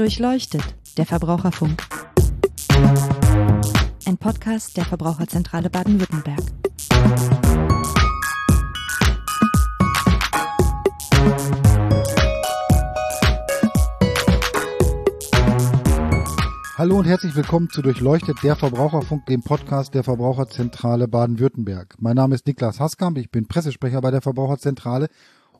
[0.00, 0.62] Durchleuchtet,
[0.96, 1.86] der Verbraucherfunk.
[4.06, 6.40] Ein Podcast der Verbraucherzentrale Baden-Württemberg.
[16.78, 21.96] Hallo und herzlich willkommen zu Durchleuchtet, der Verbraucherfunk, dem Podcast der Verbraucherzentrale Baden-Württemberg.
[21.98, 25.10] Mein Name ist Niklas Haskamp, ich bin Pressesprecher bei der Verbraucherzentrale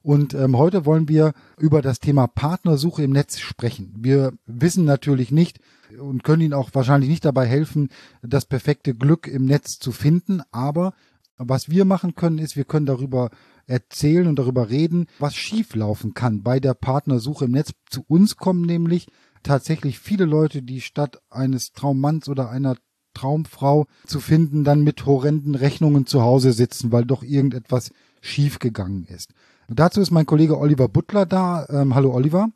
[0.02, 3.94] und ähm, heute wollen wir über das Thema Partnersuche im Netz sprechen.
[3.98, 5.58] Wir wissen natürlich nicht
[5.98, 7.90] und können Ihnen auch wahrscheinlich nicht dabei helfen,
[8.22, 10.40] das perfekte Glück im Netz zu finden.
[10.52, 10.94] Aber
[11.36, 13.30] was wir machen können, ist, wir können darüber
[13.66, 17.72] erzählen und darüber reden, was schieflaufen kann bei der Partnersuche im Netz.
[17.88, 19.06] Zu uns kommen nämlich
[19.42, 22.76] tatsächlich viele Leute, die statt eines Traummanns oder einer
[23.14, 27.90] Traumfrau zu finden, dann mit horrenden Rechnungen zu Hause sitzen, weil doch irgendetwas
[28.20, 29.32] schiefgegangen ist.
[29.72, 31.64] Dazu ist mein Kollege Oliver Butler da.
[31.68, 32.48] Ähm, hallo Oliver.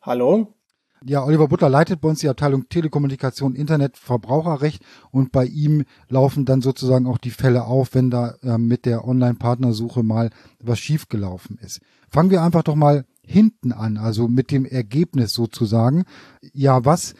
[0.00, 0.54] Hallo.
[1.04, 6.46] Ja, Oliver Butler leitet bei uns die Abteilung Telekommunikation, Internet, Verbraucherrecht und bei ihm laufen
[6.46, 11.58] dann sozusagen auch die Fälle auf, wenn da äh, mit der Online-Partnersuche mal was schiefgelaufen
[11.58, 11.82] ist.
[12.08, 16.04] Fangen wir einfach doch mal hinten an, also mit dem Ergebnis sozusagen.
[16.54, 17.14] Ja, was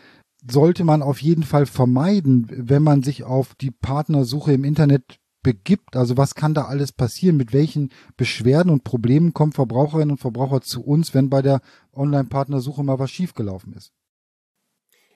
[0.50, 5.94] sollte man auf jeden Fall vermeiden, wenn man sich auf die Partnersuche im Internet begibt?
[5.94, 7.36] Also was kann da alles passieren?
[7.36, 11.60] Mit welchen Beschwerden und Problemen kommen Verbraucherinnen und Verbraucher zu uns, wenn bei der
[11.94, 13.92] Online-Partnersuche mal was schiefgelaufen ist?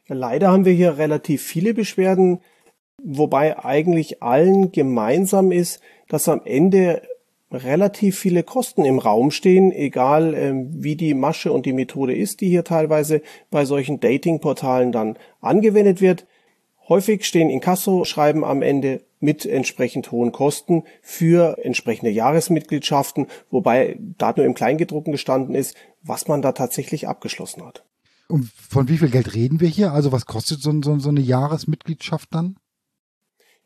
[0.06, 2.40] Ja, leider haben wir hier relativ viele Beschwerden,
[3.02, 7.02] wobei eigentlich allen gemeinsam ist, dass am Ende
[7.50, 12.40] relativ viele Kosten im Raum stehen, egal äh, wie die Masche und die Methode ist,
[12.40, 16.26] die hier teilweise bei solchen Dating-Portalen dann angewendet wird.
[16.88, 24.46] Häufig stehen Inkasso-Schreiben am Ende mit entsprechend hohen Kosten für entsprechende Jahresmitgliedschaften, wobei da nur
[24.46, 27.84] im Kleingedruckten gestanden ist, was man da tatsächlich abgeschlossen hat.
[28.28, 29.92] Und von wie viel Geld reden wir hier?
[29.92, 32.56] Also was kostet so, so, so eine Jahresmitgliedschaft dann?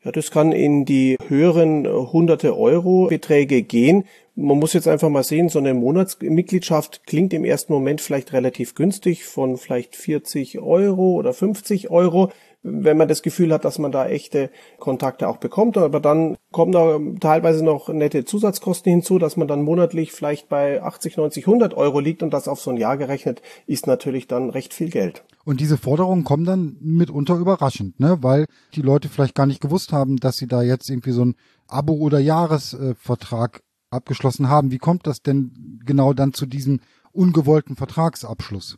[0.03, 4.03] Ja, das kann in die höheren äh, hunderte Euro Beträge gehen.
[4.35, 8.75] Man muss jetzt einfach mal sehen, so eine Monatsmitgliedschaft klingt im ersten Moment vielleicht relativ
[8.75, 12.31] günstig von vielleicht 40 Euro oder 50 Euro
[12.63, 15.77] wenn man das Gefühl hat, dass man da echte Kontakte auch bekommt.
[15.77, 20.81] Aber dann kommen da teilweise noch nette Zusatzkosten hinzu, dass man dann monatlich vielleicht bei
[20.81, 24.49] 80, 90, 100 Euro liegt und das auf so ein Jahr gerechnet ist natürlich dann
[24.49, 25.25] recht viel Geld.
[25.45, 28.19] Und diese Forderungen kommen dann mitunter überraschend, ne?
[28.21, 31.35] weil die Leute vielleicht gar nicht gewusst haben, dass sie da jetzt irgendwie so ein
[31.67, 34.71] Abo- oder Jahresvertrag abgeschlossen haben.
[34.71, 36.79] Wie kommt das denn genau dann zu diesem
[37.11, 38.77] ungewollten Vertragsabschluss?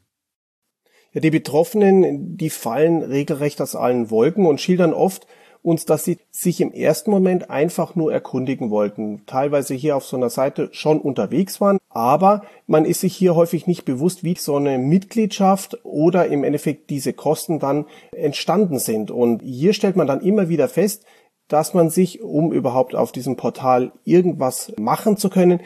[1.16, 5.26] Ja, die Betroffenen, die fallen regelrecht aus allen Wolken und schildern oft
[5.64, 9.22] uns, dass sie sich im ersten Moment einfach nur erkundigen wollten.
[9.26, 13.66] Teilweise hier auf so einer Seite schon unterwegs waren, aber man ist sich hier häufig
[13.66, 19.10] nicht bewusst, wie so eine Mitgliedschaft oder im Endeffekt diese Kosten dann entstanden sind.
[19.10, 21.06] Und hier stellt man dann immer wieder fest,
[21.48, 25.62] dass man sich, um überhaupt auf diesem Portal irgendwas machen zu können,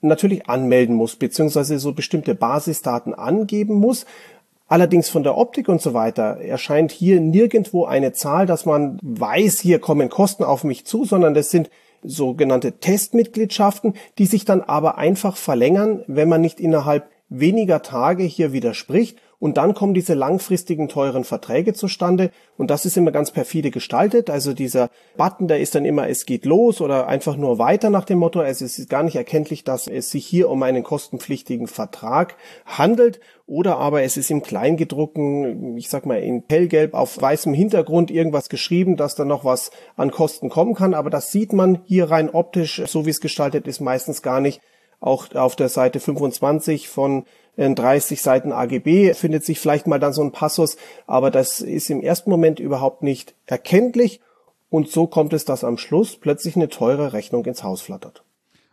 [0.00, 4.06] natürlich anmelden muss, beziehungsweise so bestimmte Basisdaten angeben muss.
[4.68, 9.60] Allerdings von der Optik und so weiter erscheint hier nirgendwo eine Zahl, dass man weiß,
[9.60, 11.70] hier kommen Kosten auf mich zu, sondern das sind
[12.02, 18.52] sogenannte Testmitgliedschaften, die sich dann aber einfach verlängern, wenn man nicht innerhalb weniger Tage hier
[18.52, 23.70] widerspricht und dann kommen diese langfristigen teuren Verträge zustande und das ist immer ganz perfide
[23.70, 24.30] gestaltet.
[24.30, 28.04] Also dieser Button, der ist dann immer, es geht los oder einfach nur weiter nach
[28.04, 28.40] dem Motto.
[28.40, 33.20] Also es ist gar nicht erkenntlich, dass es sich hier um einen kostenpflichtigen Vertrag handelt
[33.46, 38.48] oder aber es ist im Kleingedruckten, ich sag mal in hellgelb auf weißem Hintergrund irgendwas
[38.48, 40.94] geschrieben, dass da noch was an Kosten kommen kann.
[40.94, 44.60] Aber das sieht man hier rein optisch, so wie es gestaltet ist, meistens gar nicht.
[45.00, 47.24] Auch auf der Seite 25 von
[47.56, 50.76] 30 Seiten AGB findet sich vielleicht mal dann so ein Passus,
[51.06, 54.20] aber das ist im ersten Moment überhaupt nicht erkenntlich
[54.68, 58.24] und so kommt es, dass am Schluss plötzlich eine teure Rechnung ins Haus flattert.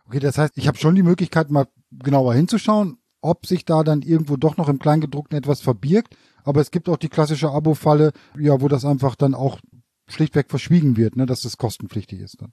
[0.06, 4.02] Okay, das heißt, ich habe schon die Möglichkeit, mal genauer hinzuschauen, ob sich da dann
[4.02, 6.14] irgendwo doch noch im Kleingedruckten etwas verbirgt.
[6.44, 9.60] Aber es gibt auch die klassische Abo-Falle, ja, wo das einfach dann auch
[10.06, 12.52] schlichtweg verschwiegen wird, ne, dass das kostenpflichtig ist dann.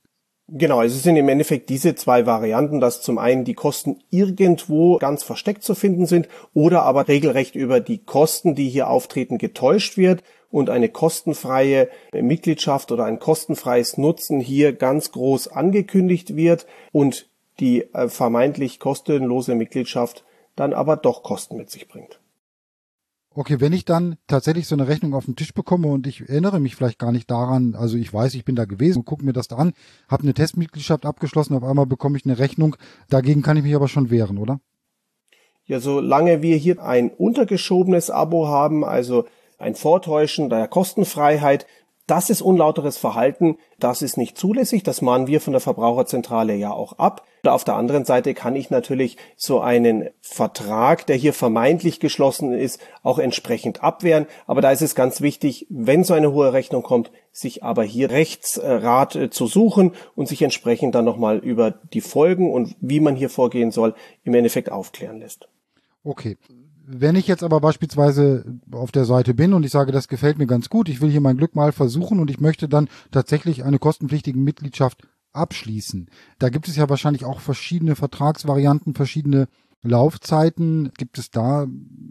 [0.54, 4.98] Genau, also es sind im Endeffekt diese zwei Varianten, dass zum einen die Kosten irgendwo
[4.98, 9.96] ganz versteckt zu finden sind oder aber regelrecht über die Kosten, die hier auftreten, getäuscht
[9.96, 17.30] wird und eine kostenfreie Mitgliedschaft oder ein kostenfreies Nutzen hier ganz groß angekündigt wird und
[17.62, 20.26] die äh, vermeintlich kostenlose Mitgliedschaft
[20.58, 22.21] dann aber doch Kosten mit sich bringt.
[23.34, 26.60] Okay, wenn ich dann tatsächlich so eine Rechnung auf den Tisch bekomme und ich erinnere
[26.60, 29.32] mich vielleicht gar nicht daran, also ich weiß, ich bin da gewesen und gucke mir
[29.32, 29.72] das da an,
[30.10, 32.76] habe eine Testmitgliedschaft abgeschlossen, auf einmal bekomme ich eine Rechnung,
[33.10, 34.60] dagegen kann ich mich aber schon wehren, oder?
[35.64, 39.26] Ja, solange wir hier ein untergeschobenes Abo haben, also
[39.58, 41.66] ein Vortäuschen der Kostenfreiheit,
[42.12, 46.74] das ist unlauteres Verhalten, das ist nicht zulässig, das mahnen wir von der Verbraucherzentrale ja
[46.74, 47.26] auch ab.
[47.46, 52.82] Auf der anderen Seite kann ich natürlich so einen Vertrag, der hier vermeintlich geschlossen ist,
[53.02, 54.28] auch entsprechend abwehren.
[54.46, 58.12] Aber da ist es ganz wichtig, wenn so eine hohe Rechnung kommt, sich aber hier
[58.12, 63.16] Rechtsrat äh, zu suchen und sich entsprechend dann nochmal über die Folgen und wie man
[63.16, 65.48] hier vorgehen soll, im Endeffekt aufklären lässt.
[66.04, 66.38] Okay.
[66.94, 68.44] Wenn ich jetzt aber beispielsweise
[68.74, 71.22] auf der Seite bin und ich sage, das gefällt mir ganz gut, ich will hier
[71.22, 76.10] mein Glück mal versuchen und ich möchte dann tatsächlich eine kostenpflichtige Mitgliedschaft abschließen.
[76.38, 79.48] Da gibt es ja wahrscheinlich auch verschiedene Vertragsvarianten, verschiedene
[79.84, 80.92] Laufzeiten.
[80.98, 81.66] Gibt es da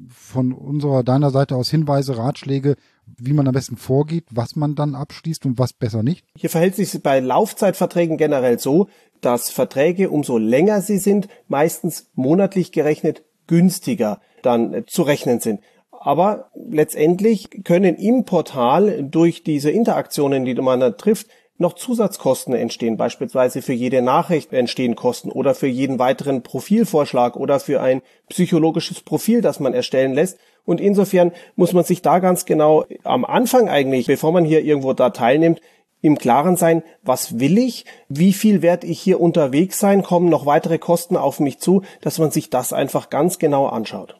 [0.09, 4.95] von unserer, deiner Seite aus Hinweise, Ratschläge, wie man am besten vorgeht, was man dann
[4.95, 6.25] abschließt und was besser nicht?
[6.35, 8.89] Hier verhält sich bei Laufzeitverträgen generell so,
[9.21, 15.61] dass Verträge, umso länger sie sind, meistens monatlich gerechnet günstiger dann äh, zu rechnen sind.
[15.91, 21.27] Aber letztendlich können im Portal durch diese Interaktionen, die man da trifft,
[21.61, 22.97] noch Zusatzkosten entstehen.
[22.97, 28.01] Beispielsweise für jede Nachricht entstehen Kosten oder für jeden weiteren Profilvorschlag oder für ein
[28.31, 30.39] psychologisches Profil, das man erstellen lässt.
[30.65, 34.95] Und insofern muss man sich da ganz genau am Anfang eigentlich, bevor man hier irgendwo
[34.95, 35.61] da teilnimmt,
[36.03, 40.47] im Klaren sein, was will ich, wie viel werde ich hier unterwegs sein, kommen noch
[40.47, 44.20] weitere Kosten auf mich zu, dass man sich das einfach ganz genau anschaut.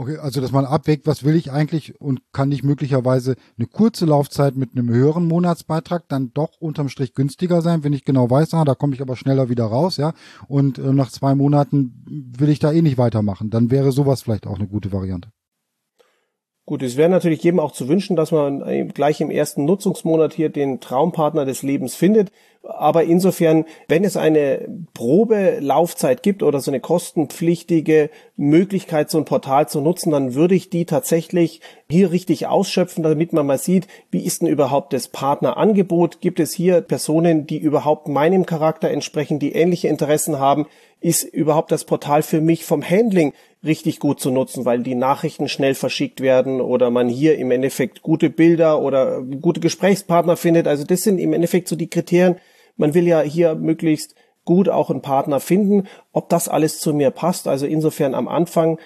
[0.00, 4.06] Okay, also dass man abwägt, was will ich eigentlich und kann nicht möglicherweise eine kurze
[4.06, 8.54] Laufzeit mit einem höheren Monatsbeitrag dann doch unterm Strich günstiger sein, wenn ich genau weiß,
[8.54, 10.14] ah, da komme ich aber schneller wieder raus, ja.
[10.48, 13.50] Und äh, nach zwei Monaten will ich da eh nicht weitermachen.
[13.50, 15.28] Dann wäre sowas vielleicht auch eine gute Variante.
[16.64, 20.48] Gut, es wäre natürlich jedem auch zu wünschen, dass man gleich im ersten Nutzungsmonat hier
[20.48, 22.30] den Traumpartner des Lebens findet.
[22.62, 29.68] Aber insofern, wenn es eine Probelaufzeit gibt oder so eine kostenpflichtige Möglichkeit, so ein Portal
[29.68, 34.24] zu nutzen, dann würde ich die tatsächlich hier richtig ausschöpfen, damit man mal sieht, wie
[34.24, 36.20] ist denn überhaupt das Partnerangebot?
[36.20, 40.66] Gibt es hier Personen, die überhaupt meinem Charakter entsprechen, die ähnliche Interessen haben?
[41.00, 43.32] Ist überhaupt das Portal für mich vom Handling
[43.64, 48.02] richtig gut zu nutzen, weil die Nachrichten schnell verschickt werden oder man hier im Endeffekt
[48.02, 50.66] gute Bilder oder gute Gesprächspartner findet.
[50.66, 52.36] Also das sind im Endeffekt so die Kriterien.
[52.80, 57.10] Man will ja hier möglichst gut auch einen Partner finden, ob das alles zu mir
[57.10, 57.46] passt.
[57.46, 58.78] Also insofern am Anfang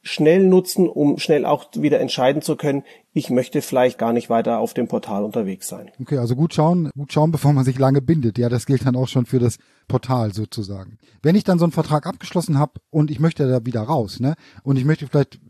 [0.00, 4.58] schnell nutzen, um schnell auch wieder entscheiden zu können, ich möchte vielleicht gar nicht weiter
[4.58, 5.90] auf dem Portal unterwegs sein.
[6.00, 8.38] Okay, also gut schauen, gut schauen, bevor man sich lange bindet.
[8.38, 9.56] Ja, das gilt dann auch schon für das
[9.88, 10.98] Portal sozusagen.
[11.22, 14.34] Wenn ich dann so einen Vertrag abgeschlossen habe und ich möchte da wieder raus, ne?
[14.62, 15.40] Und ich möchte vielleicht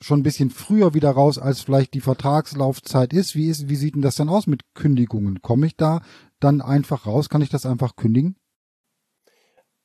[0.00, 3.34] schon ein bisschen früher wieder raus, als vielleicht die Vertragslaufzeit ist.
[3.34, 5.42] Wie ist, wie sieht denn das dann aus mit Kündigungen?
[5.42, 6.00] Komme ich da
[6.42, 7.28] dann einfach raus?
[7.28, 8.36] Kann ich das einfach kündigen?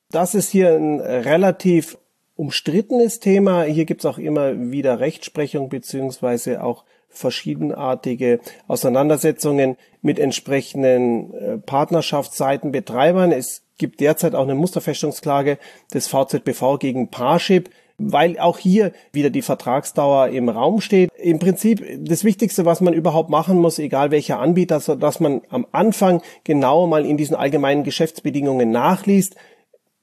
[0.09, 1.98] Das ist hier ein relativ
[2.36, 3.63] umstrittenes Thema.
[3.63, 13.31] Hier gibt's auch immer wieder Rechtsprechung beziehungsweise auch verschiedenartige Auseinandersetzungen mit entsprechenden äh, Partnerschaftsseitenbetreibern.
[13.31, 15.57] Es gibt derzeit auch eine Musterfestungsklage
[15.94, 21.10] des VZBV gegen Parship, weil auch hier wieder die Vertragsdauer im Raum steht.
[21.18, 25.66] Im Prinzip das Wichtigste, was man überhaupt machen muss, egal welcher Anbieter, dass man am
[25.72, 29.36] Anfang genau mal in diesen allgemeinen Geschäftsbedingungen nachliest,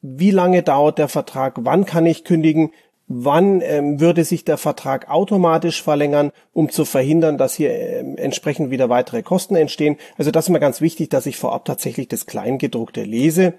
[0.03, 2.73] wie lange dauert der Vertrag, wann kann ich kündigen,
[3.07, 8.71] wann ähm, würde sich der Vertrag automatisch verlängern, um zu verhindern, dass hier ähm, entsprechend
[8.71, 9.97] wieder weitere Kosten entstehen.
[10.17, 13.55] Also das ist mir ganz wichtig, dass ich vorab tatsächlich das Kleingedruckte lese.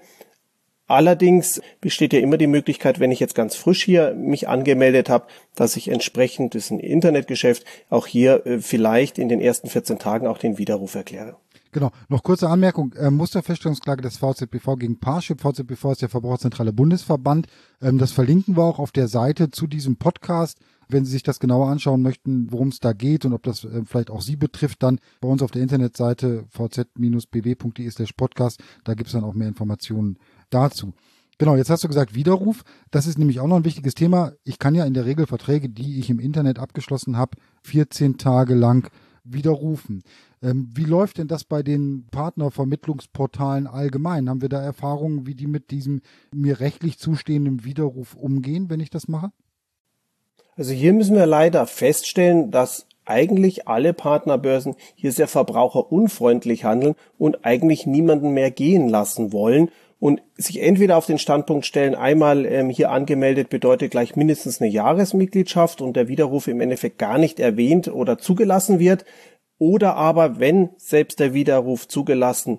[0.86, 5.26] Allerdings besteht ja immer die Möglichkeit, wenn ich jetzt ganz frisch hier mich angemeldet habe,
[5.54, 9.98] dass ich entsprechend, das ist ein Internetgeschäft, auch hier äh, vielleicht in den ersten 14
[9.98, 11.36] Tagen auch den Widerruf erkläre.
[11.76, 11.90] Genau.
[12.08, 12.94] Noch kurze Anmerkung.
[12.94, 15.42] Äh, Musterfeststellungsklage des VZBV gegen Parship.
[15.42, 17.48] VZBV ist der Verbraucherzentrale Bundesverband.
[17.82, 20.58] Ähm, das verlinken wir auch auf der Seite zu diesem Podcast.
[20.88, 23.82] Wenn Sie sich das genauer anschauen möchten, worum es da geht und ob das äh,
[23.84, 28.62] vielleicht auch Sie betrifft, dann bei uns auf der Internetseite vz-bw.de slash podcast.
[28.84, 30.18] Da gibt es dann auch mehr Informationen
[30.50, 30.94] dazu.
[31.38, 32.62] Genau, jetzt hast du gesagt Widerruf.
[32.90, 34.32] Das ist nämlich auch noch ein wichtiges Thema.
[34.44, 38.54] Ich kann ja in der Regel Verträge, die ich im Internet abgeschlossen habe, 14 Tage
[38.54, 38.90] lang
[39.22, 40.02] widerrufen.
[40.42, 44.30] Ähm, wie läuft denn das bei den Partnervermittlungsportalen allgemein?
[44.30, 46.00] Haben wir da Erfahrungen, wie die mit diesem
[46.34, 49.30] mir rechtlich zustehenden Widerruf umgehen, wenn ich das mache?
[50.56, 57.44] Also hier müssen wir leider feststellen, dass eigentlich alle Partnerbörsen hier sehr verbraucherunfreundlich handeln und
[57.44, 62.68] eigentlich niemanden mehr gehen lassen wollen und sich entweder auf den Standpunkt stellen, einmal ähm,
[62.68, 67.88] hier angemeldet bedeutet gleich mindestens eine Jahresmitgliedschaft und der Widerruf im Endeffekt gar nicht erwähnt
[67.88, 69.04] oder zugelassen wird,
[69.58, 72.58] oder aber, wenn selbst der Widerruf zugelassen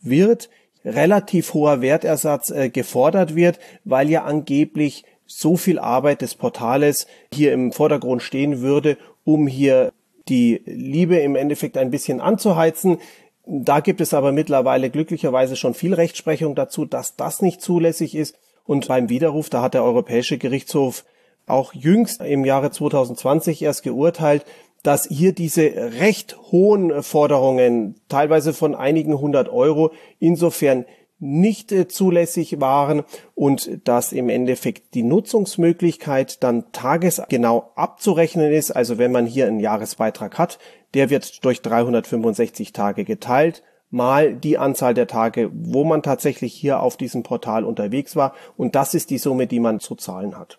[0.00, 0.48] wird,
[0.84, 7.52] relativ hoher Wertersatz äh, gefordert wird, weil ja angeblich so viel Arbeit des Portales hier
[7.52, 9.92] im Vordergrund stehen würde, um hier
[10.28, 12.98] die Liebe im Endeffekt ein bisschen anzuheizen.
[13.46, 18.36] Da gibt es aber mittlerweile glücklicherweise schon viel Rechtsprechung dazu, dass das nicht zulässig ist.
[18.64, 21.04] Und beim Widerruf, da hat der Europäische Gerichtshof
[21.46, 24.44] auch jüngst im Jahre 2020 erst geurteilt,
[24.82, 25.62] dass hier diese
[26.00, 30.84] recht hohen Forderungen, teilweise von einigen hundert Euro, insofern
[31.18, 33.02] nicht äh, zulässig waren
[33.34, 38.70] und dass im Endeffekt die Nutzungsmöglichkeit dann tagesgenau abzurechnen ist.
[38.70, 40.58] Also wenn man hier einen Jahresbeitrag hat,
[40.96, 46.80] der wird durch 365 Tage geteilt, mal die Anzahl der Tage, wo man tatsächlich hier
[46.80, 48.34] auf diesem Portal unterwegs war.
[48.56, 50.58] Und das ist die Summe, die man zu zahlen hat.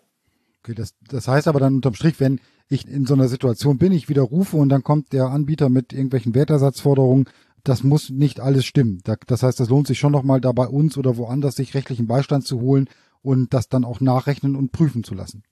[0.63, 2.39] Okay, das, das heißt aber dann unterm Strich, wenn
[2.69, 6.35] ich in so einer Situation bin, ich widerrufe und dann kommt der Anbieter mit irgendwelchen
[6.35, 7.25] Wertersatzforderungen,
[7.63, 9.01] das muss nicht alles stimmen.
[9.25, 12.45] Das heißt, das lohnt sich schon nochmal da bei uns oder woanders sich rechtlichen Beistand
[12.45, 12.87] zu holen
[13.23, 15.43] und das dann auch nachrechnen und prüfen zu lassen.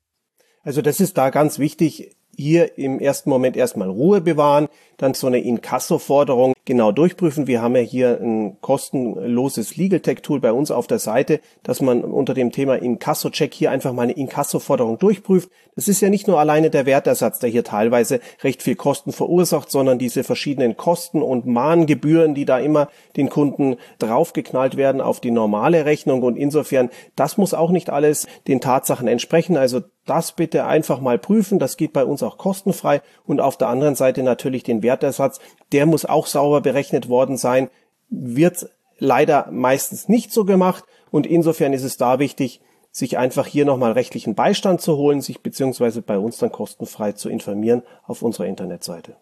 [0.63, 5.27] Also das ist da ganz wichtig hier im ersten Moment erstmal Ruhe bewahren, dann so
[5.27, 7.47] eine Inkasso-Forderung genau durchprüfen.
[7.47, 11.81] Wir haben ja hier ein kostenloses Legal Tech Tool bei uns auf der Seite, dass
[11.81, 15.49] man unter dem Thema Inkasso-Check hier einfach mal eine Inkasso-Forderung durchprüft.
[15.75, 19.69] Das ist ja nicht nur alleine der Wertersatz, der hier teilweise recht viel Kosten verursacht,
[19.69, 25.31] sondern diese verschiedenen Kosten und Mahngebühren, die da immer den Kunden draufgeknallt werden auf die
[25.31, 26.23] normale Rechnung.
[26.23, 29.57] Und insofern, das muss auch nicht alles den Tatsachen entsprechen.
[29.57, 31.59] Also das bitte einfach mal prüfen.
[31.59, 33.01] Das geht bei uns auch kostenfrei.
[33.25, 35.39] Und auf der anderen Seite natürlich den Wertersatz.
[35.71, 37.69] Der muss auch sauber berechnet worden sein.
[38.09, 38.69] Wird
[38.99, 40.83] leider meistens nicht so gemacht.
[41.11, 45.41] Und insofern ist es da wichtig, sich einfach hier nochmal rechtlichen Beistand zu holen, sich
[45.41, 49.17] beziehungsweise bei uns dann kostenfrei zu informieren auf unserer Internetseite.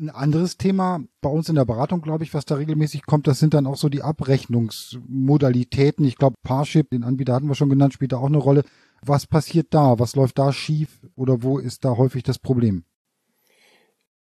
[0.00, 3.40] Ein anderes Thema bei uns in der Beratung, glaube ich, was da regelmäßig kommt, das
[3.40, 6.06] sind dann auch so die Abrechnungsmodalitäten.
[6.06, 8.62] Ich glaube, Parship, den Anbieter hatten wir schon genannt, spielt da auch eine Rolle.
[9.02, 9.98] Was passiert da?
[9.98, 11.00] Was läuft da schief?
[11.16, 12.84] Oder wo ist da häufig das Problem?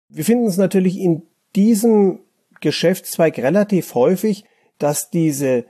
[0.09, 1.23] Wir finden es natürlich in
[1.55, 2.19] diesem
[2.61, 4.45] Geschäftszweig relativ häufig,
[4.77, 5.65] dass diese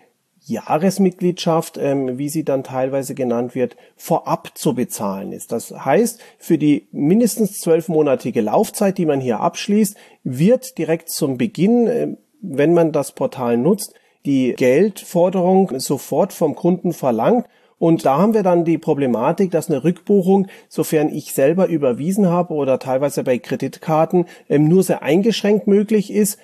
[0.48, 5.52] Jahresmitgliedschaft, ähm, wie sie dann teilweise genannt wird, vorab zu bezahlen ist.
[5.52, 11.88] Das heißt, für die mindestens zwölfmonatige Laufzeit, die man hier abschließt, wird direkt zum Beginn,
[11.88, 18.34] äh, wenn man das Portal nutzt, die Geldforderung sofort vom Kunden verlangt und da haben
[18.34, 23.38] wir dann die Problematik, dass eine Rückbuchung, sofern ich selber überwiesen habe oder teilweise bei
[23.38, 26.40] Kreditkarten, ähm, nur sehr eingeschränkt möglich ist.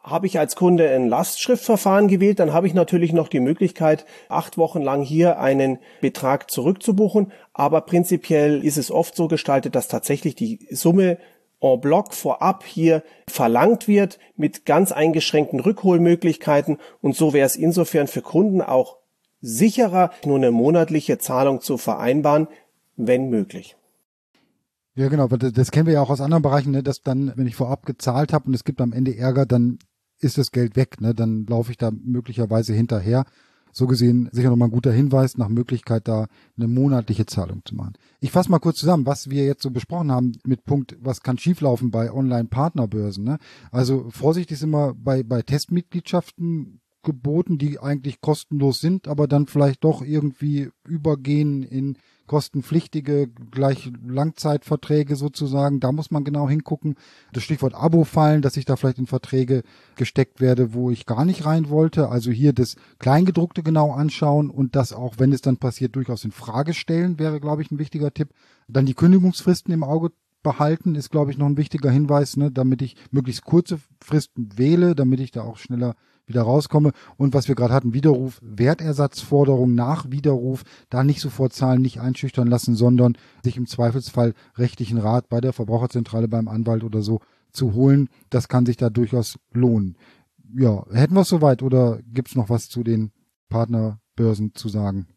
[0.00, 4.58] Habe ich als Kunde ein Lastschriftverfahren gewählt, dann habe ich natürlich noch die Möglichkeit, acht
[4.58, 7.32] Wochen lang hier einen Betrag zurückzubuchen.
[7.54, 11.18] Aber prinzipiell ist es oft so gestaltet, dass tatsächlich die Summe
[11.60, 16.78] en bloc vorab hier verlangt wird mit ganz eingeschränkten Rückholmöglichkeiten.
[17.00, 18.98] Und so wäre es insofern für Kunden auch
[19.44, 22.48] sicherer, nur eine monatliche Zahlung zu vereinbaren,
[22.96, 23.76] wenn möglich.
[24.96, 27.46] Ja, genau, das, das kennen wir ja auch aus anderen Bereichen, ne, dass dann, wenn
[27.46, 29.78] ich vorab gezahlt habe und es gibt am Ende Ärger, dann
[30.20, 31.14] ist das Geld weg, ne?
[31.14, 33.24] Dann laufe ich da möglicherweise hinterher.
[33.72, 37.94] So gesehen sicher nochmal ein guter Hinweis nach Möglichkeit, da eine monatliche Zahlung zu machen.
[38.20, 41.38] Ich fasse mal kurz zusammen, was wir jetzt so besprochen haben mit Punkt, was kann
[41.38, 43.24] schieflaufen bei Online-Partnerbörsen.
[43.24, 43.38] Ne?
[43.72, 49.84] Also Vorsicht ist immer bei, bei Testmitgliedschaften geboten, die eigentlich kostenlos sind, aber dann vielleicht
[49.84, 51.96] doch irgendwie übergehen in
[52.26, 55.80] kostenpflichtige gleich Langzeitverträge sozusagen.
[55.80, 56.96] Da muss man genau hingucken.
[57.32, 59.62] Das Stichwort Abo fallen, dass ich da vielleicht in Verträge
[59.96, 62.08] gesteckt werde, wo ich gar nicht rein wollte.
[62.08, 66.32] Also hier das Kleingedruckte genau anschauen und das auch, wenn es dann passiert, durchaus in
[66.32, 68.30] Frage stellen, wäre, glaube ich, ein wichtiger Tipp.
[68.68, 70.10] Dann die Kündigungsfristen im Auge
[70.42, 74.94] behalten, ist, glaube ich, noch ein wichtiger Hinweis, ne, damit ich möglichst kurze Fristen wähle,
[74.94, 75.96] damit ich da auch schneller
[76.26, 76.92] wieder rauskomme.
[77.16, 82.48] Und was wir gerade hatten, Widerruf, Wertersatzforderung nach Widerruf, da nicht sofort zahlen, nicht einschüchtern
[82.48, 87.20] lassen, sondern sich im Zweifelsfall rechtlichen Rat bei der Verbraucherzentrale, beim Anwalt oder so
[87.52, 88.08] zu holen.
[88.30, 89.96] Das kann sich da durchaus lohnen.
[90.56, 93.10] Ja, hätten wir es soweit oder gibt's noch was zu den
[93.48, 95.08] Partnerbörsen zu sagen?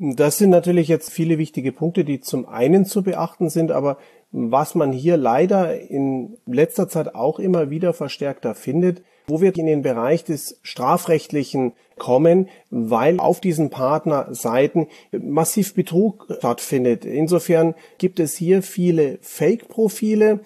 [0.00, 3.98] Das sind natürlich jetzt viele wichtige Punkte, die zum einen zu beachten sind, aber
[4.30, 9.66] was man hier leider in letzter Zeit auch immer wieder verstärkter findet, wo wir in
[9.66, 17.04] den Bereich des Strafrechtlichen kommen, weil auf diesen Partnerseiten massiv Betrug stattfindet.
[17.04, 20.40] Insofern gibt es hier viele Fake-Profile,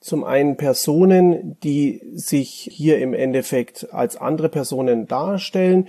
[0.00, 5.88] zum einen Personen, die sich hier im Endeffekt als andere Personen darstellen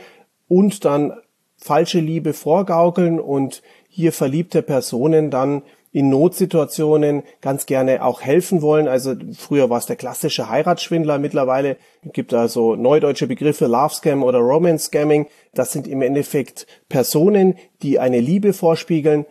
[0.50, 1.14] und dann
[1.56, 8.88] falsche Liebe vorgaukeln und hier verliebte Personen dann in Notsituationen ganz gerne auch helfen wollen.
[8.88, 11.78] Also früher war es der klassische Heiratsschwindler, mittlerweile
[12.14, 15.28] gibt also neudeutsche Begriffe Love Scam oder Romance Scamming.
[15.54, 19.26] Das sind im Endeffekt Personen, die eine Liebe vorspiegeln,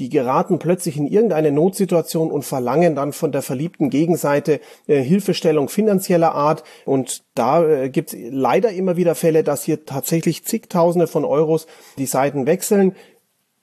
[0.00, 5.68] die geraten plötzlich in irgendeine Notsituation und verlangen dann von der verliebten Gegenseite äh, Hilfestellung
[5.68, 6.64] finanzieller Art.
[6.84, 11.66] Und da äh, gibt es leider immer wieder Fälle, dass hier tatsächlich zigtausende von Euros
[11.96, 12.96] die Seiten wechseln.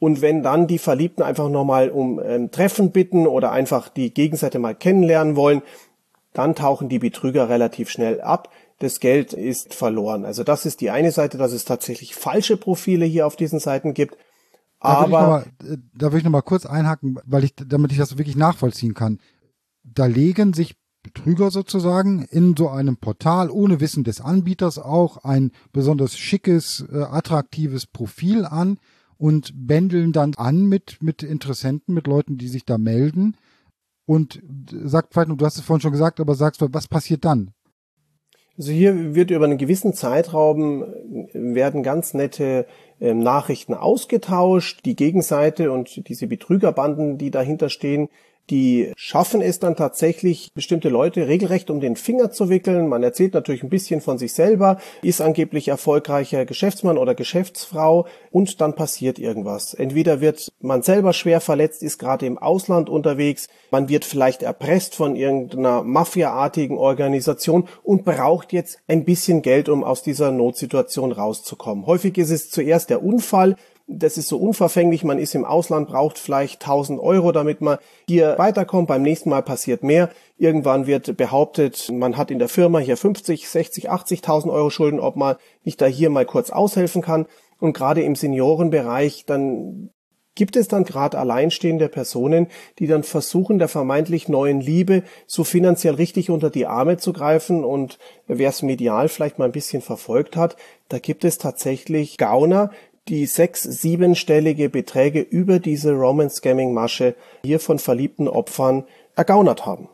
[0.02, 4.58] Und wenn dann die Verliebten einfach nochmal um ähm, Treffen bitten oder einfach die Gegenseite
[4.58, 5.62] mal kennenlernen wollen,
[6.34, 8.50] dann tauchen die Betrüger relativ schnell ab.
[8.80, 10.26] Das Geld ist verloren.
[10.26, 13.94] Also das ist die eine Seite, dass es tatsächlich falsche Profile hier auf diesen Seiten
[13.94, 14.18] gibt.
[14.82, 18.00] Da will, mal, äh, da will ich noch mal kurz einhaken, weil ich, damit ich
[18.00, 19.20] das wirklich nachvollziehen kann.
[19.84, 25.52] Da legen sich Betrüger sozusagen in so einem Portal ohne Wissen des Anbieters auch ein
[25.72, 28.80] besonders schickes, äh, attraktives Profil an
[29.22, 33.38] und bändeln dann an mit, mit Interessenten, mit Leuten, die sich da melden.
[34.08, 37.52] Und sagt vielleicht, du hast es vorhin schon gesagt, aber sagst, was passiert dann?
[38.58, 42.66] Also hier wird über einen gewissen Zeitraum äh, werden ganz nette
[43.00, 44.82] äh, Nachrichten ausgetauscht.
[44.86, 48.10] Die Gegenseite und diese Betrügerbanden, die dahinter stehen,
[48.50, 52.88] die schaffen es dann tatsächlich, bestimmte Leute regelrecht um den Finger zu wickeln.
[52.88, 58.60] Man erzählt natürlich ein bisschen von sich selber, ist angeblich erfolgreicher Geschäftsmann oder Geschäftsfrau und
[58.60, 59.74] dann passiert irgendwas.
[59.74, 64.96] Entweder wird man selber schwer verletzt, ist gerade im Ausland unterwegs, man wird vielleicht erpresst
[64.96, 71.86] von irgendeiner mafiaartigen Organisation und braucht jetzt ein bisschen Geld, um aus dieser Notsituation rauszukommen.
[71.86, 73.56] Häufig ist es zuerst der Unfall,
[73.88, 78.38] das ist so unverfänglich, man ist im Ausland, braucht vielleicht 1000 Euro, damit man hier
[78.38, 80.10] weiterkommt, beim nächsten Mal passiert mehr.
[80.38, 85.16] Irgendwann wird behauptet, man hat in der Firma hier 50, 60, 80.000 Euro Schulden, ob
[85.16, 87.26] man nicht da hier mal kurz aushelfen kann.
[87.60, 89.92] Und gerade im Seniorenbereich, dann
[90.36, 92.48] gibt es dann gerade alleinstehende Personen,
[92.80, 97.64] die dann versuchen, der vermeintlich neuen Liebe so finanziell richtig unter die Arme zu greifen.
[97.64, 100.56] Und wer es medial vielleicht mal ein bisschen verfolgt hat,
[100.88, 102.72] da gibt es tatsächlich Gauner,
[103.08, 109.90] die sechs-, siebenstellige Beträge über diese Roman-Scamming-Masche hier von verliebten Opfern ergaunert haben.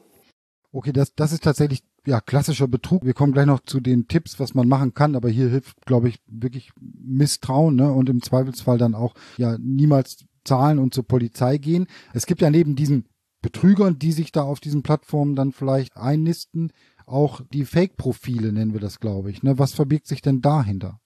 [0.72, 3.06] Okay, das, das ist tatsächlich ja klassischer Betrug.
[3.06, 6.10] Wir kommen gleich noch zu den Tipps, was man machen kann, aber hier hilft, glaube
[6.10, 7.92] ich, wirklich Misstrauen ne?
[7.92, 11.88] und im Zweifelsfall dann auch ja niemals zahlen und zur Polizei gehen.
[12.14, 13.06] Es gibt ja neben diesen
[13.42, 16.72] Betrügern, die sich da auf diesen Plattformen dann vielleicht einnisten,
[17.06, 19.42] auch die Fake-Profile nennen wir das, glaube ich.
[19.42, 19.58] Ne?
[19.58, 21.00] Was verbirgt sich denn dahinter?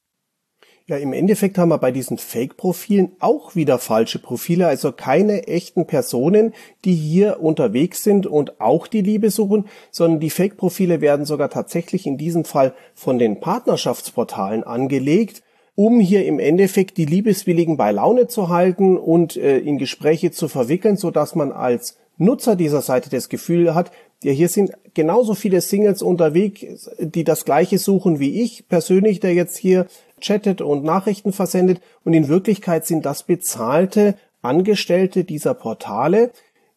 [0.91, 5.87] Ja, im Endeffekt haben wir bei diesen Fake-Profilen auch wieder falsche Profile, also keine echten
[5.87, 11.49] Personen, die hier unterwegs sind und auch die Liebe suchen, sondern die Fake-Profile werden sogar
[11.49, 15.43] tatsächlich in diesem Fall von den Partnerschaftsportalen angelegt,
[15.75, 20.49] um hier im Endeffekt die Liebeswilligen bei Laune zu halten und äh, in Gespräche zu
[20.49, 23.91] verwickeln, so dass man als Nutzer dieser Seite das Gefühl hat,
[24.23, 29.33] ja, hier sind genauso viele Singles unterwegs, die das gleiche suchen wie ich persönlich, der
[29.33, 29.87] jetzt hier
[30.21, 31.81] chattet und Nachrichten versendet.
[32.03, 36.31] Und in Wirklichkeit sind das bezahlte Angestellte dieser Portale,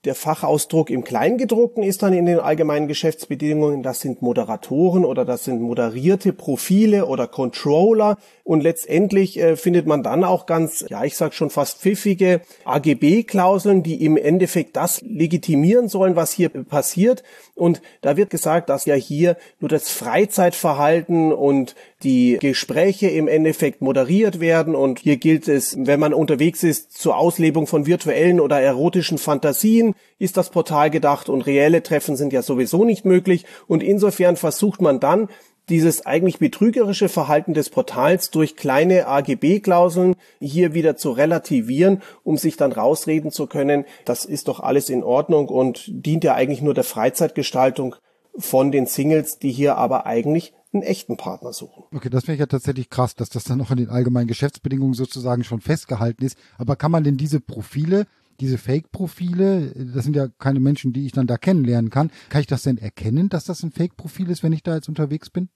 [0.04, 5.44] der Fachausdruck im Kleingedruckten ist dann in den allgemeinen Geschäftsbedingungen, das sind Moderatoren oder das
[5.44, 8.18] sind moderierte Profile oder Controller.
[8.42, 13.82] Und letztendlich äh, findet man dann auch ganz, ja ich sag schon fast pfiffige AGB-Klauseln,
[13.82, 17.22] die im Endeffekt das legitimieren sollen, was hier passiert.
[17.54, 23.80] Und da wird gesagt, dass ja hier nur das Freizeitverhalten und die Gespräche im Endeffekt
[23.80, 24.74] moderiert werden.
[24.74, 29.93] Und hier gilt es, wenn man unterwegs ist zur Auslebung von virtuellen oder erotischen Fantasien,
[30.18, 34.80] ist das Portal gedacht und reelle Treffen sind ja sowieso nicht möglich und insofern versucht
[34.80, 35.28] man dann
[35.68, 42.56] dieses eigentlich betrügerische Verhalten des Portals durch kleine AGB-Klauseln hier wieder zu relativieren, um sich
[42.56, 46.74] dann rausreden zu können, das ist doch alles in Ordnung und dient ja eigentlich nur
[46.74, 47.96] der Freizeitgestaltung
[48.36, 51.84] von den Singles, die hier aber eigentlich einen echten Partner suchen.
[51.94, 54.94] Okay, das finde ich ja tatsächlich krass, dass das dann noch in den allgemeinen Geschäftsbedingungen
[54.94, 56.36] sozusagen schon festgehalten ist.
[56.58, 58.06] Aber kann man denn diese Profile,
[58.40, 62.46] diese Fake-Profile, das sind ja keine Menschen, die ich dann da kennenlernen kann, kann ich
[62.46, 65.48] das denn erkennen, dass das ein Fake-Profil ist, wenn ich da jetzt unterwegs bin?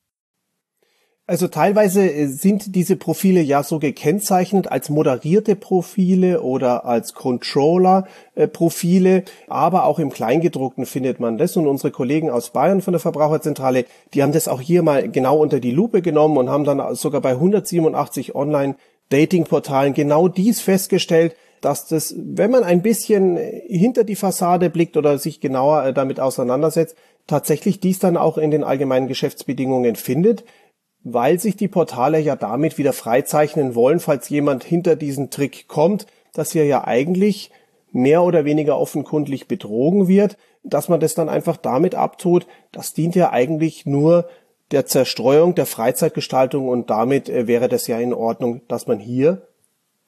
[1.28, 9.24] Also teilweise äh, sind diese Profile ja so gekennzeichnet als moderierte Profile oder als Controller-Profile,
[9.46, 11.54] aber auch im Kleingedruckten findet man das.
[11.58, 15.36] Und unsere Kollegen aus Bayern von der Verbraucherzentrale, die haben das auch hier mal genau
[15.36, 21.86] unter die Lupe genommen und haben dann sogar bei 187 Online-Dating-Portalen genau dies festgestellt, dass
[21.86, 26.96] das, wenn man ein bisschen hinter die Fassade blickt oder sich genauer äh, damit auseinandersetzt,
[27.26, 30.44] tatsächlich dies dann auch in den allgemeinen Geschäftsbedingungen findet
[31.04, 36.06] weil sich die Portale ja damit wieder freizeichnen wollen, falls jemand hinter diesen Trick kommt,
[36.32, 37.50] dass wir ja eigentlich
[37.92, 43.14] mehr oder weniger offenkundlich betrogen wird, dass man das dann einfach damit abtut, das dient
[43.14, 44.28] ja eigentlich nur
[44.70, 49.47] der Zerstreuung, der Freizeitgestaltung und damit äh, wäre das ja in Ordnung, dass man hier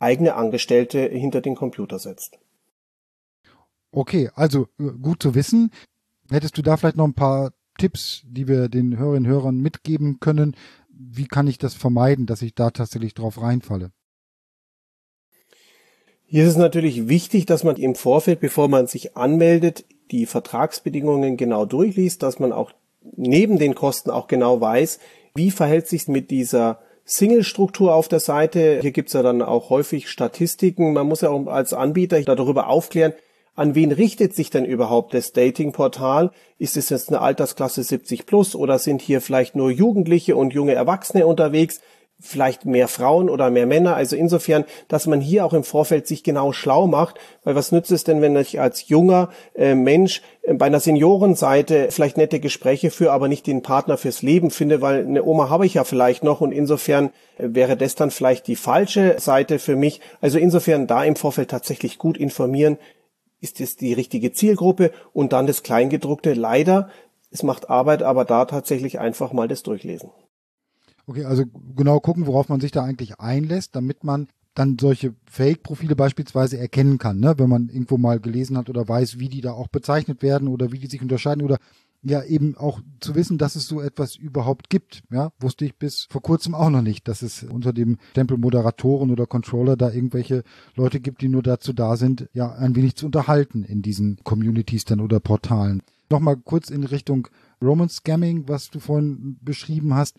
[0.00, 2.38] eigene Angestellte hinter den Computer setzt.
[3.92, 5.70] Okay, also äh, gut zu wissen.
[6.30, 10.20] Hättest du da vielleicht noch ein paar Tipps, die wir den Hörerinnen und Hörern mitgeben
[10.20, 10.56] können?
[10.88, 13.90] Wie kann ich das vermeiden, dass ich da tatsächlich drauf reinfalle?
[16.26, 21.36] Hier ist es natürlich wichtig, dass man im Vorfeld, bevor man sich anmeldet, die Vertragsbedingungen
[21.36, 22.72] genau durchliest, dass man auch
[23.16, 25.00] neben den Kosten auch genau weiß,
[25.34, 26.80] wie verhält sich mit dieser
[27.10, 28.78] Single-Struktur auf der Seite.
[28.80, 30.92] Hier gibt's ja dann auch häufig Statistiken.
[30.92, 33.14] Man muss ja auch als Anbieter darüber aufklären,
[33.56, 36.30] an wen richtet sich denn überhaupt das Dating-Portal?
[36.58, 40.72] Ist es jetzt eine Altersklasse 70 plus oder sind hier vielleicht nur Jugendliche und junge
[40.72, 41.80] Erwachsene unterwegs?
[42.20, 43.96] Vielleicht mehr Frauen oder mehr Männer.
[43.96, 47.90] Also insofern, dass man hier auch im Vorfeld sich genau schlau macht, weil was nützt
[47.90, 52.90] es denn, wenn ich als junger äh, Mensch äh, bei einer Seniorenseite vielleicht nette Gespräche
[52.90, 56.22] führe, aber nicht den Partner fürs Leben finde, weil eine Oma habe ich ja vielleicht
[56.22, 57.06] noch und insofern
[57.38, 60.00] äh, wäre das dann vielleicht die falsche Seite für mich.
[60.20, 62.76] Also insofern da im Vorfeld tatsächlich gut informieren,
[63.40, 66.34] ist es die richtige Zielgruppe und dann das Kleingedruckte.
[66.34, 66.90] Leider,
[67.30, 70.10] es macht Arbeit, aber da tatsächlich einfach mal das durchlesen.
[71.10, 71.44] Okay, also
[71.74, 76.98] genau gucken, worauf man sich da eigentlich einlässt, damit man dann solche Fake-Profile beispielsweise erkennen
[76.98, 77.34] kann, ne?
[77.36, 80.70] wenn man irgendwo mal gelesen hat oder weiß, wie die da auch bezeichnet werden oder
[80.70, 81.58] wie die sich unterscheiden oder
[82.04, 85.02] ja eben auch zu wissen, dass es so etwas überhaupt gibt.
[85.10, 89.10] Ja, wusste ich bis vor kurzem auch noch nicht, dass es unter dem Stempel Moderatoren
[89.10, 90.44] oder Controller da irgendwelche
[90.76, 94.84] Leute gibt, die nur dazu da sind, ja ein wenig zu unterhalten in diesen Communities
[94.84, 95.82] dann oder Portalen.
[96.08, 97.26] Nochmal kurz in Richtung
[97.60, 100.16] Roman Scamming, was du vorhin beschrieben hast.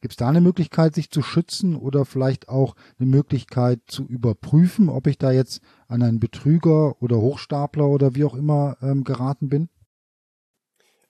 [0.00, 4.88] Gibt es da eine Möglichkeit, sich zu schützen oder vielleicht auch eine Möglichkeit zu überprüfen,
[4.88, 9.48] ob ich da jetzt an einen Betrüger oder Hochstapler oder wie auch immer ähm, geraten
[9.48, 9.68] bin?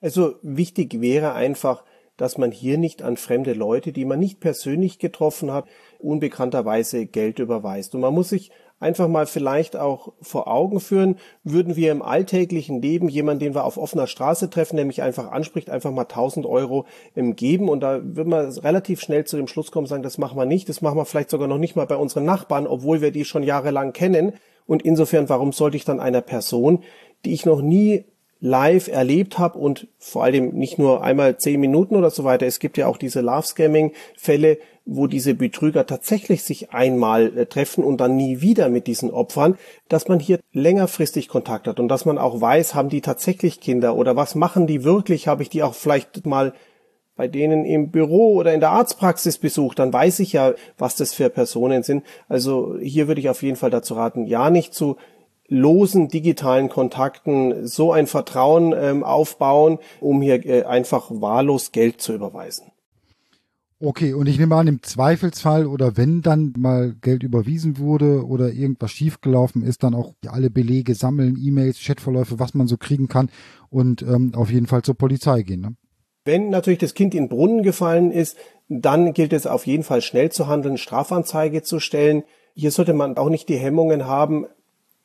[0.01, 1.83] Also wichtig wäre einfach,
[2.17, 5.67] dass man hier nicht an fremde Leute, die man nicht persönlich getroffen hat,
[5.99, 7.95] unbekannterweise Geld überweist.
[7.95, 12.81] Und man muss sich einfach mal vielleicht auch vor Augen führen, würden wir im alltäglichen
[12.81, 16.85] Leben jemanden, den wir auf offener Straße treffen, mich einfach anspricht, einfach mal 1000 Euro
[17.15, 20.37] im geben und da würden wir relativ schnell zu dem Schluss kommen, sagen, das machen
[20.37, 23.11] wir nicht, das machen wir vielleicht sogar noch nicht mal bei unseren Nachbarn, obwohl wir
[23.11, 24.33] die schon jahrelang kennen
[24.65, 26.83] und insofern, warum sollte ich dann einer Person,
[27.25, 28.05] die ich noch nie
[28.41, 32.45] live erlebt habe und vor allem nicht nur einmal zehn Minuten oder so weiter.
[32.45, 34.59] Es gibt ja auch diese Love-Scamming-Fälle,
[34.91, 39.57] wo diese Betrüger tatsächlich sich einmal äh, treffen und dann nie wieder mit diesen Opfern,
[39.87, 43.95] dass man hier längerfristig Kontakt hat und dass man auch weiß, haben die tatsächlich Kinder
[43.95, 45.27] oder was machen die wirklich?
[45.27, 46.53] Habe ich die auch vielleicht mal
[47.15, 51.13] bei denen im Büro oder in der Arztpraxis besucht, dann weiß ich ja, was das
[51.13, 52.05] für Personen sind.
[52.29, 54.95] Also hier würde ich auf jeden Fall dazu raten, ja nicht zu
[55.49, 62.13] losen digitalen Kontakten so ein Vertrauen ähm, aufbauen, um hier äh, einfach wahllos Geld zu
[62.13, 62.71] überweisen.
[63.81, 68.51] Okay, und ich nehme an, im Zweifelsfall oder wenn dann mal Geld überwiesen wurde oder
[68.51, 73.29] irgendwas schiefgelaufen ist, dann auch alle Belege sammeln, E-Mails, Chatverläufe, was man so kriegen kann
[73.69, 75.61] und ähm, auf jeden Fall zur Polizei gehen.
[75.61, 75.75] Ne?
[76.25, 78.37] Wenn natürlich das Kind in Brunnen gefallen ist,
[78.67, 82.23] dann gilt es auf jeden Fall schnell zu handeln, Strafanzeige zu stellen.
[82.55, 84.45] Hier sollte man auch nicht die Hemmungen haben,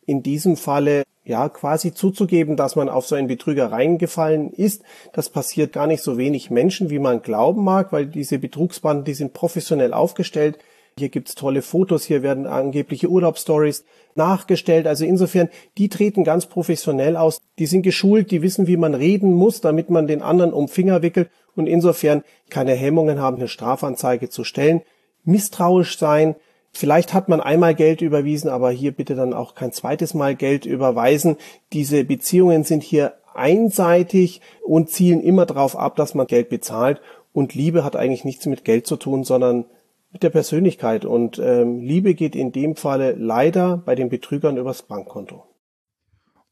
[0.05, 4.83] in diesem Falle ja quasi zuzugeben, dass man auf so einen Betrüger reingefallen ist.
[5.13, 9.15] Das passiert gar nicht so wenig Menschen, wie man glauben mag, weil diese Betrugsbanden, die
[9.15, 10.59] sind professionell aufgestellt.
[10.97, 13.85] Hier gibt's tolle Fotos, hier werden angebliche Urlaubsstories
[14.15, 14.87] nachgestellt.
[14.87, 17.41] Also insofern, die treten ganz professionell aus.
[17.59, 21.03] Die sind geschult, die wissen, wie man reden muss, damit man den anderen um Finger
[21.03, 24.83] wickelt und insofern keine Hemmungen haben, eine Strafanzeige zu stellen.
[25.25, 26.37] Misstrauisch sein,
[26.77, 30.67] Vielleicht hat man einmal Geld überwiesen, aber hier bitte dann auch kein zweites Mal Geld
[30.67, 31.37] überweisen.
[31.73, 37.01] Diese Beziehungen sind hier einseitig und zielen immer darauf ab, dass man Geld bezahlt.
[37.33, 39.67] Und Liebe hat eigentlich nichts mit Geld zu tun, sondern
[40.13, 41.05] mit der Persönlichkeit.
[41.05, 45.45] Und ähm, Liebe geht in dem Falle leider bei den Betrügern übers Bankkonto.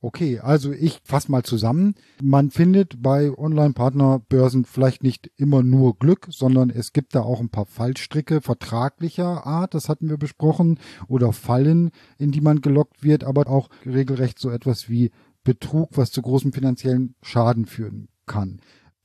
[0.04, 1.94] Okay, also ich fasse mal zusammen.
[2.20, 7.50] Man findet bei Online-Partnerbörsen vielleicht nicht immer nur Glück, sondern es gibt da auch ein
[7.50, 13.22] paar Fallstricke vertraglicher Art, das hatten wir besprochen, oder Fallen, in die man gelockt wird,
[13.22, 15.12] aber auch regelrecht so etwas wie
[15.44, 18.58] Betrug, was zu großem finanziellen Schaden führen kann.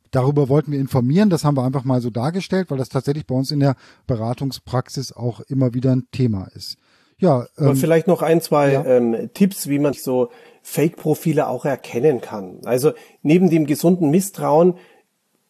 [0.10, 3.36] Darüber wollten wir informieren, das haben wir einfach mal so dargestellt, weil das tatsächlich bei
[3.36, 3.76] uns in der
[4.08, 6.78] Beratungspraxis auch immer wieder ein Thema ist.
[7.20, 8.86] Ja, ähm, vielleicht noch ein, zwei ja.
[8.86, 10.30] ähm, Tipps, wie man so
[10.62, 12.62] Fake-Profile auch erkennen kann.
[12.66, 12.92] Also
[13.24, 14.76] neben dem gesunden Misstrauen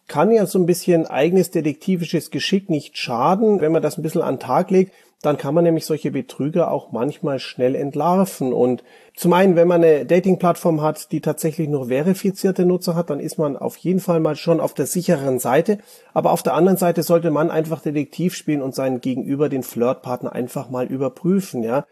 [0.08, 4.22] kann ja so ein bisschen eigenes detektivisches Geschick nicht schaden, wenn man das ein bisschen
[4.22, 4.94] an den Tag legt.
[5.24, 8.54] Dann kann man nämlich solche Betrüger auch manchmal schnell entlarven.
[8.54, 8.84] Und
[9.16, 13.40] zum einen, wenn man eine Dating-Plattform hat, die tatsächlich nur verifizierte Nutzer hat, dann ist
[13.40, 15.80] man auf jeden Fall mal schon auf der sicheren Seite.
[16.14, 20.34] Aber auf der anderen Seite sollte man einfach Detektiv spielen und seinen Gegenüber, den Flirtpartner,
[20.34, 21.86] einfach mal überprüfen, ja.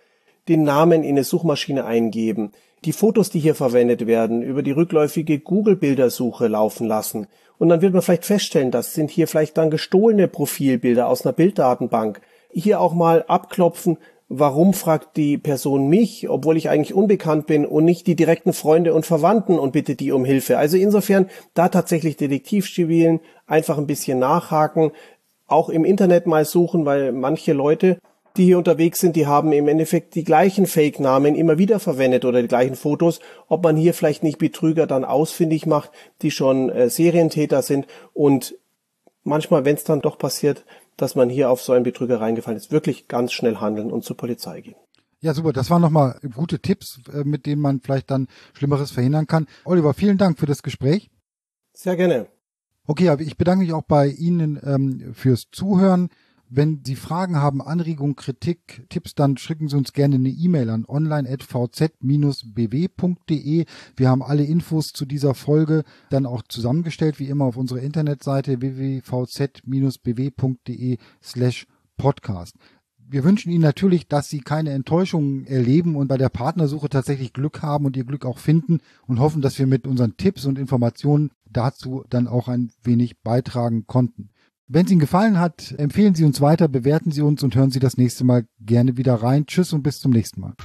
[0.47, 2.51] Den Namen in eine Suchmaschine eingeben,
[2.83, 7.25] die Fotos, die hier verwendet werden, über die rückläufige Google-Bildersuche laufen lassen.
[7.57, 11.33] Und dann wird man vielleicht feststellen, das sind hier vielleicht dann gestohlene Profilbilder aus einer
[11.33, 12.21] Bilddatenbank
[12.55, 17.85] hier auch mal abklopfen, warum fragt die Person mich, obwohl ich eigentlich unbekannt bin und
[17.85, 20.57] nicht die direkten Freunde und Verwandten und bitte die um Hilfe.
[20.57, 24.91] Also insofern da tatsächlich Detektiv spielen, einfach ein bisschen nachhaken,
[25.47, 27.99] auch im Internet mal suchen, weil manche Leute,
[28.35, 32.41] die hier unterwegs sind, die haben im Endeffekt die gleichen Fake-Namen immer wieder verwendet oder
[32.41, 35.91] die gleichen Fotos, ob man hier vielleicht nicht Betrüger dann ausfindig macht,
[36.23, 38.55] die schon äh, Serientäter sind und
[39.23, 40.65] manchmal, wenn es dann doch passiert,
[40.97, 44.17] dass man hier auf so einen Betrüger reingefallen ist, wirklich ganz schnell handeln und zur
[44.17, 44.75] Polizei gehen.
[45.19, 45.53] Ja, super.
[45.53, 49.47] Das waren nochmal gute Tipps, äh, mit denen man vielleicht dann Schlimmeres verhindern kann.
[49.63, 51.09] Oliver, vielen Dank für das Gespräch.
[51.73, 52.27] Sehr gerne.
[52.87, 56.09] Okay, aber ich bedanke mich auch bei Ihnen ähm, fürs Zuhören.
[56.47, 60.85] Wenn Sie Fragen haben, Anregungen, Kritik, Tipps, dann schicken Sie uns gerne eine E-Mail an
[60.85, 63.65] online.vz-bw.de.
[63.95, 68.61] Wir haben alle Infos zu dieser Folge dann auch zusammengestellt, wie immer auf unserer Internetseite
[68.61, 71.65] www.vz-bw.de slash
[71.97, 72.55] podcast.
[73.07, 77.61] Wir wünschen Ihnen natürlich, dass Sie keine Enttäuschungen erleben und bei der Partnersuche tatsächlich Glück
[77.61, 81.31] haben und Ihr Glück auch finden und hoffen, dass wir mit unseren Tipps und Informationen
[81.49, 84.29] dazu dann auch ein wenig beitragen konnten.
[84.67, 87.79] Wenn es Ihnen gefallen hat, empfehlen Sie uns weiter, bewerten Sie uns und hören Sie
[87.79, 89.45] das nächste Mal gerne wieder rein.
[89.45, 90.55] Tschüss und bis zum nächsten Mal.